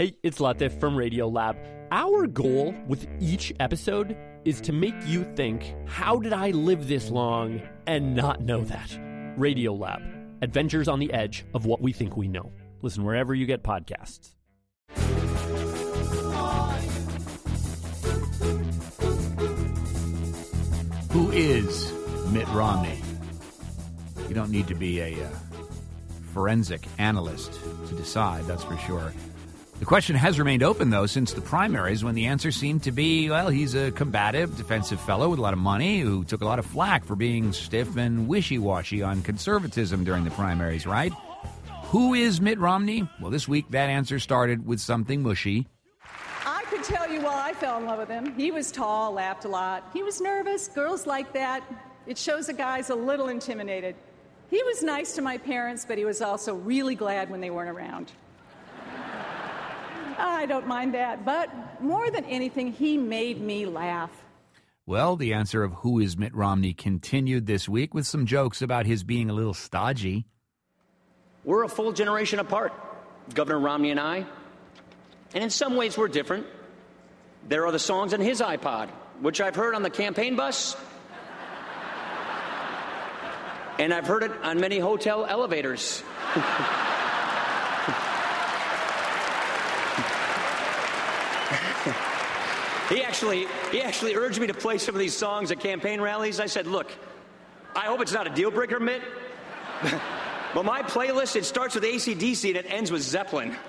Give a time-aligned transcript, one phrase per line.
[0.00, 1.58] Hey, it's Latif from Radiolab.
[1.90, 7.10] Our goal with each episode is to make you think, how did I live this
[7.10, 8.88] long and not know that?
[9.38, 10.00] Radiolab,
[10.40, 12.50] adventures on the edge of what we think we know.
[12.80, 14.30] Listen wherever you get podcasts.
[21.10, 21.92] Who is
[22.30, 23.02] Mitt Romney?
[24.30, 25.28] You don't need to be a uh,
[26.32, 29.12] forensic analyst to decide, that's for sure.
[29.80, 33.30] The question has remained open, though, since the primaries, when the answer seemed to be
[33.30, 36.58] well, he's a combative, defensive fellow with a lot of money who took a lot
[36.58, 41.14] of flack for being stiff and wishy washy on conservatism during the primaries, right?
[41.84, 43.08] Who is Mitt Romney?
[43.22, 45.66] Well, this week that answer started with something mushy.
[46.44, 48.34] I could tell you why I fell in love with him.
[48.34, 49.88] He was tall, laughed a lot.
[49.94, 50.68] He was nervous.
[50.68, 51.64] Girls like that.
[52.06, 53.96] It shows a guy's a little intimidated.
[54.50, 57.70] He was nice to my parents, but he was also really glad when they weren't
[57.70, 58.12] around.
[60.20, 64.10] I don't mind that, but more than anything, he made me laugh.
[64.86, 68.86] Well, the answer of who is Mitt Romney continued this week with some jokes about
[68.86, 70.26] his being a little stodgy.
[71.44, 72.72] We're a full generation apart,
[73.34, 74.26] Governor Romney and I.
[75.32, 76.46] And in some ways, we're different.
[77.48, 80.76] There are the songs on his iPod, which I've heard on the campaign bus
[83.80, 86.02] and I've heard it on many hotel elevators.
[92.88, 96.40] he actually he actually urged me to play some of these songs at campaign rallies.
[96.40, 96.90] I said, "Look,
[97.74, 99.02] I hope it's not a deal breaker, Mitt."
[100.54, 103.56] but my playlist it starts with ACDC and it ends with Zeppelin.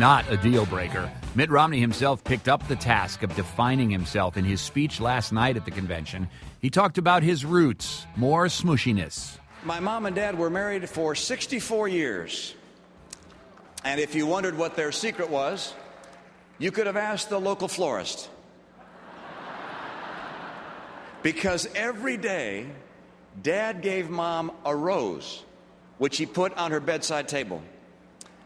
[0.00, 1.10] Not a deal breaker.
[1.34, 5.58] Mitt Romney himself picked up the task of defining himself in his speech last night
[5.58, 6.26] at the convention.
[6.60, 9.36] He talked about his roots, more smushiness.
[9.62, 12.54] My mom and dad were married for 64 years.
[13.84, 15.74] And if you wondered what their secret was,
[16.58, 18.28] you could have asked the local florist.
[21.22, 22.66] Because every day,
[23.40, 25.44] dad gave mom a rose,
[25.98, 27.62] which he put on her bedside table.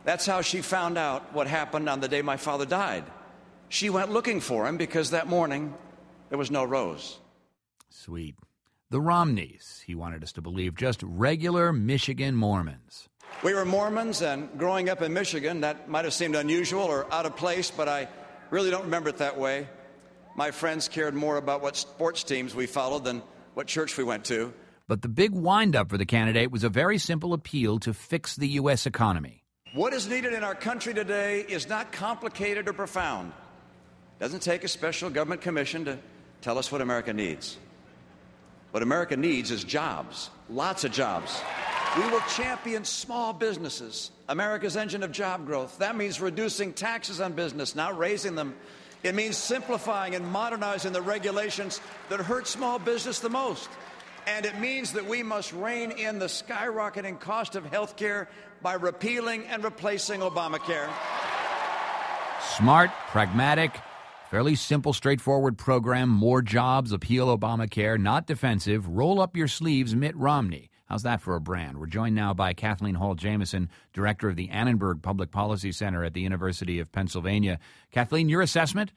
[0.04, 3.04] That's how she found out what happened on the day my father died.
[3.68, 5.74] She went looking for him because that morning
[6.28, 7.18] there was no rose.
[7.90, 8.36] Sweet.
[8.90, 13.08] The Romneys, he wanted us to believe, just regular Michigan Mormons.
[13.42, 17.26] We were Mormons, and growing up in Michigan, that might have seemed unusual or out
[17.26, 18.08] of place, but I
[18.50, 19.68] really don't remember it that way.
[20.36, 23.22] My friends cared more about what sports teams we followed than
[23.54, 24.52] what church we went to.
[24.88, 28.48] But the big windup for the candidate was a very simple appeal to fix the
[28.48, 28.86] U.S.
[28.86, 29.44] economy.
[29.74, 33.32] What is needed in our country today is not complicated or profound.
[34.18, 35.98] It doesn't take a special government commission to
[36.40, 37.58] tell us what America needs.
[38.70, 41.40] What America needs is jobs, lots of jobs.
[41.96, 45.78] We will champion small businesses, America's engine of job growth.
[45.78, 48.56] That means reducing taxes on business, not raising them.
[49.04, 53.68] It means simplifying and modernizing the regulations that hurt small business the most.
[54.26, 58.28] And it means that we must rein in the skyrocketing cost of health care
[58.60, 60.88] by repealing and replacing Obamacare.
[62.56, 63.78] Smart, pragmatic,
[64.30, 66.08] fairly simple, straightforward program.
[66.08, 68.88] More jobs, appeal Obamacare, not defensive.
[68.88, 70.70] Roll up your sleeves, Mitt Romney.
[70.86, 71.78] How's that for a brand?
[71.78, 76.12] We're joined now by Kathleen Hall Jamieson, director of the Annenberg Public Policy Center at
[76.12, 77.58] the University of Pennsylvania.
[77.90, 78.92] Kathleen, your assessment?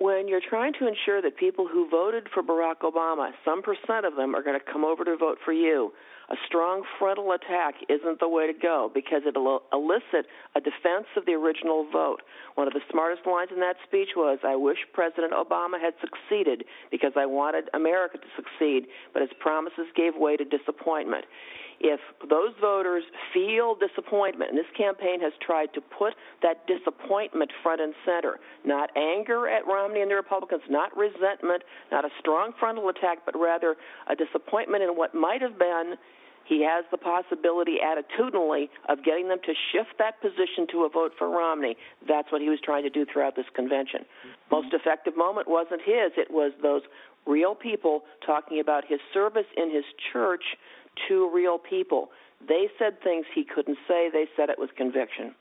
[0.00, 4.16] When you're trying to ensure that people who voted for Barack Obama, some percent of
[4.16, 5.92] them are going to come over to vote for you,
[6.30, 10.24] a strong frontal attack isn't the way to go because it'll elicit
[10.56, 12.22] a defense of the original vote.
[12.54, 16.64] One of the smartest lines in that speech was, I wish President Obama had succeeded
[16.90, 21.26] because I wanted America to succeed, but his promises gave way to disappointment
[21.80, 23.02] if those voters
[23.32, 28.90] feel disappointment, and this campaign has tried to put that disappointment front and center, not
[28.96, 33.76] anger at Romney and the Republicans, not resentment, not a strong frontal attack, but rather
[34.08, 35.94] a disappointment in what might have been.
[36.44, 41.12] He has the possibility attitudinally of getting them to shift that position to a vote
[41.16, 41.76] for Romney.
[42.08, 44.00] That's what he was trying to do throughout this convention.
[44.00, 44.54] Mm-hmm.
[44.54, 46.82] Most effective moment wasn't his, it was those
[47.26, 50.42] real people talking about his service in his church
[51.08, 52.10] to real people.
[52.46, 54.10] They said things he couldn't say.
[54.10, 55.34] They said it was conviction.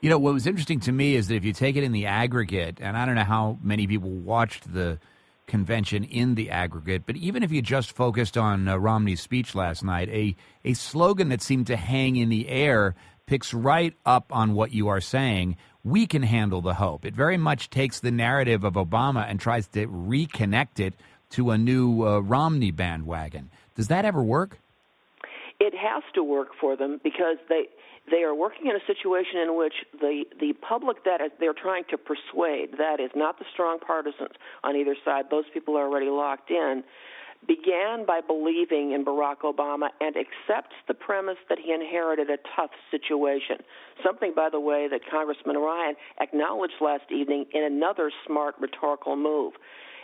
[0.00, 2.06] You know, what was interesting to me is that if you take it in the
[2.06, 4.98] aggregate, and I don't know how many people watched the
[5.46, 9.84] convention in the aggregate, but even if you just focused on uh, Romney's speech last
[9.84, 10.34] night, a,
[10.64, 12.94] a slogan that seemed to hang in the air
[13.30, 15.56] picks right up on what you are saying.
[15.84, 17.04] We can handle the hope.
[17.04, 20.94] It very much takes the narrative of Obama and tries to reconnect it
[21.30, 23.50] to a new uh, Romney bandwagon.
[23.76, 24.58] Does that ever work?
[25.60, 27.64] It has to work for them because they
[28.10, 31.98] they are working in a situation in which the the public that they're trying to
[31.98, 34.34] persuade, that is not the strong partisans
[34.64, 36.82] on either side, those people are already locked in,
[37.46, 42.70] began by believing in Barack Obama and accepts the premise that he inherited a tough
[42.90, 43.56] situation.
[44.04, 49.54] Something, by the way, that Congressman Ryan acknowledged last evening in another smart rhetorical move.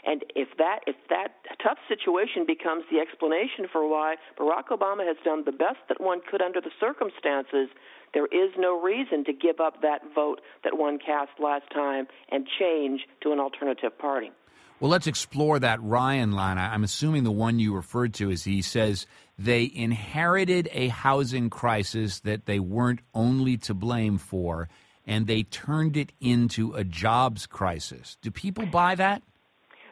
[0.07, 5.17] And if that if that tough situation becomes the explanation for why Barack Obama has
[5.25, 7.69] done the best that one could under the circumstances,
[8.15, 12.47] there is no reason to give up that vote that one cast last time and
[12.59, 14.31] change to an alternative party.
[14.79, 16.59] Well, let's explore that Ryan line.
[16.59, 19.07] I'm assuming the one you referred to is he says
[19.39, 24.69] they inherited a housing crisis that they weren't only to blame for,
[25.07, 28.19] and they turned it into a jobs crisis.
[28.21, 29.23] Do people buy that?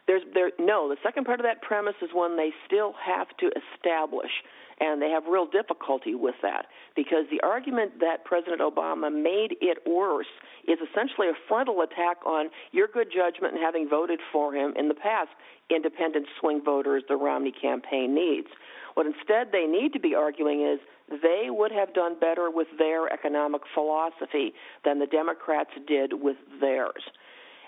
[0.07, 0.89] There's there no.
[0.89, 4.31] The second part of that premise is one they still have to establish
[4.79, 6.65] and they have real difficulty with that
[6.95, 10.27] because the argument that President Obama made it worse
[10.67, 14.87] is essentially a frontal attack on your good judgment in having voted for him in
[14.87, 15.29] the past,
[15.69, 18.47] independent swing voters the Romney campaign needs.
[18.95, 20.79] What instead they need to be arguing is
[21.21, 24.53] they would have done better with their economic philosophy
[24.83, 27.03] than the Democrats did with theirs.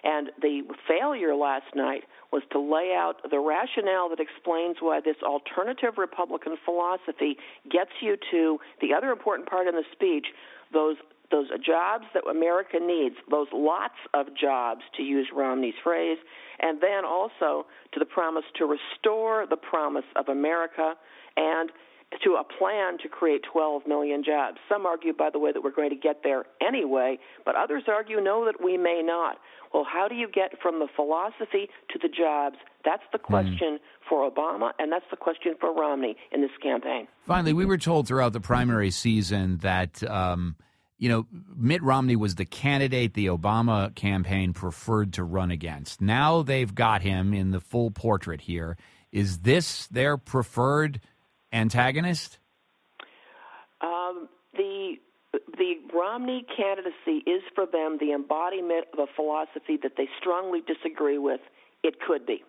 [0.03, 5.17] And the failure last night was to lay out the rationale that explains why this
[5.23, 7.37] alternative Republican philosophy
[7.69, 10.27] gets you to the other important part in the speech,
[10.73, 10.97] those
[11.29, 16.17] those jobs that America needs, those lots of jobs, to use Romney's phrase,
[16.59, 20.93] and then also to the promise to restore the promise of America
[21.35, 21.69] and
[22.23, 24.57] to a plan to create 12 million jobs.
[24.69, 28.21] Some argue, by the way, that we're going to get there anyway, but others argue
[28.21, 29.37] no, that we may not.
[29.73, 32.55] Well, how do you get from the philosophy to the jobs?
[32.85, 33.25] That's the hmm.
[33.25, 34.09] question mm.
[34.09, 37.07] for Obama, and that's the question for Romney in this campaign.
[37.25, 40.03] Finally, we were told throughout the primary season that.
[40.09, 40.55] Um,
[40.99, 46.01] you know, Mitt Romney was the candidate the Obama campaign preferred to run against.
[46.01, 48.77] Now they've got him in the full portrait here.
[49.11, 50.99] Is this their preferred
[51.51, 52.39] antagonist?
[53.81, 54.95] Um, the
[55.57, 61.17] the Romney candidacy is for them the embodiment of a philosophy that they strongly disagree
[61.17, 61.41] with.
[61.83, 62.43] It could be.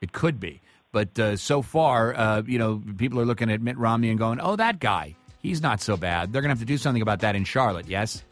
[0.00, 0.60] It could be.
[0.92, 4.38] But uh, so far, uh, you know, people are looking at Mitt Romney and going,
[4.40, 6.32] oh, that guy, he's not so bad.
[6.32, 8.22] They're going to have to do something about that in Charlotte, yes?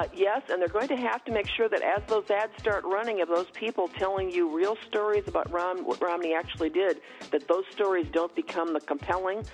[0.00, 2.82] Uh, yes, and they're going to have to make sure that as those ads start
[2.86, 7.46] running of those people telling you real stories about Rom- what Romney actually did, that
[7.48, 9.44] those stories don't become the compelling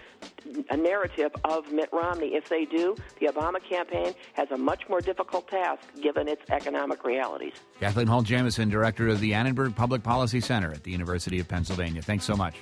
[0.72, 2.36] narrative of Mitt Romney.
[2.36, 7.02] If they do, the Obama campaign has a much more difficult task given its economic
[7.02, 7.54] realities.
[7.80, 12.02] Kathleen Hall Jamieson, director of the Annenberg Public Policy Center at the University of Pennsylvania.
[12.02, 12.54] Thanks so much.